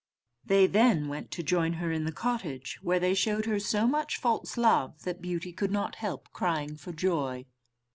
[0.43, 4.17] They then went to join her in the cottage, where they showed her so much
[4.17, 7.45] false love, that Beauty could not help crying for joy.